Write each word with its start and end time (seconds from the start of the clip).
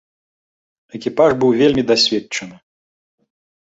Экіпаж 0.99 1.29
быў 1.43 1.53
вельмі 1.61 1.83
дасведчаны. 1.93 2.55